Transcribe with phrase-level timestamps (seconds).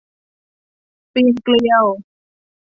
[1.13, 1.85] ปีนเกลียว